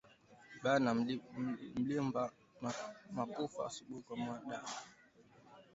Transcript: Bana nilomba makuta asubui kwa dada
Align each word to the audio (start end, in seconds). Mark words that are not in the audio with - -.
Bana 0.63 0.89
nilomba 1.75 2.21
makuta 3.15 3.59
asubui 3.67 4.01
kwa 4.05 4.17
dada 4.49 4.75